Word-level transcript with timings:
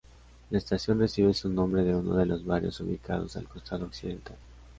La 0.49 0.57
estación 0.57 0.97
recibe 0.97 1.31
su 1.31 1.47
nombre 1.47 1.83
de 1.83 1.93
uno 1.95 2.15
de 2.15 2.25
los 2.25 2.43
barrios 2.43 2.79
ubicados 2.79 3.37
al 3.37 3.47
costado 3.47 3.85
occidental. 3.85 4.35